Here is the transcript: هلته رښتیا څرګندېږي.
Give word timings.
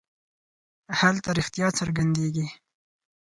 هلته 0.99 1.29
رښتیا 1.39 1.67
څرګندېږي. 1.79 2.47